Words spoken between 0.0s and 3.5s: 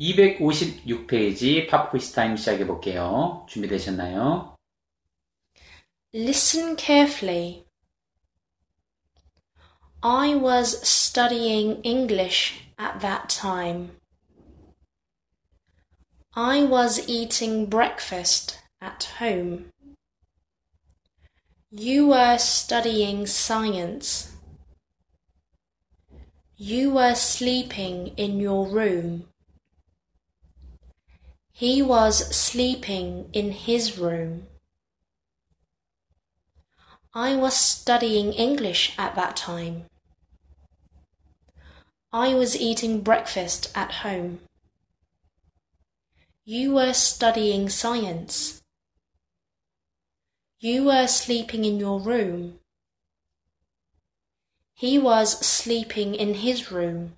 256페이지 팝 퀴즈 타임 시작해 볼게요.